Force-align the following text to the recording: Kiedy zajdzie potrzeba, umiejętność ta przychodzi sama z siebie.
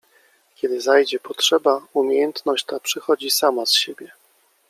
Kiedy 0.55 0.81
zajdzie 0.81 1.19
potrzeba, 1.19 1.87
umiejętność 1.93 2.65
ta 2.65 2.79
przychodzi 2.79 3.31
sama 3.31 3.65
z 3.65 3.71
siebie. 3.73 4.11